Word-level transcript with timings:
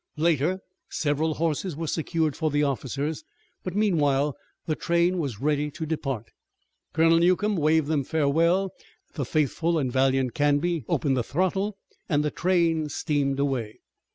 Later, 0.17 0.61
several 0.89 1.35
horses 1.35 1.75
were 1.75 1.85
secured 1.85 2.35
for 2.35 2.49
the 2.49 2.63
officers, 2.63 3.23
but, 3.63 3.75
meanwhile, 3.75 4.35
the 4.65 4.75
train 4.75 5.19
was 5.19 5.39
ready 5.39 5.69
to 5.69 5.85
depart. 5.85 6.31
Colonel 6.91 7.19
Newcomb 7.19 7.55
waved 7.55 7.85
them 7.87 8.03
farewell, 8.03 8.71
the 9.13 9.25
faithful 9.25 9.77
and 9.77 9.91
valiant 9.91 10.33
Canby 10.33 10.85
opened 10.87 11.17
the 11.17 11.23
throttle, 11.23 11.77
and 12.09 12.25
the 12.25 12.31
train 12.31 12.89
steamed 12.89 13.37
away. 13.37 13.77